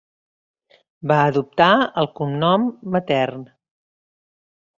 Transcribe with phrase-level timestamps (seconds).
[1.11, 1.67] Va adoptar
[2.05, 2.67] el cognom
[2.97, 3.45] matern.